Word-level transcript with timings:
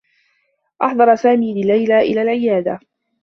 أحضر 0.81 1.15
سامي 1.15 1.53
ليلى 1.63 1.99
إلى 1.99 2.21
العيادة. 2.21 2.79